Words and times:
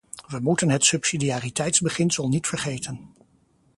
We 0.27 0.39
moeten 0.39 0.69
het 0.69 0.85
subsidiariteitsbeginsel 0.85 2.29
niet 2.29 2.47
vergeten. 2.47 3.13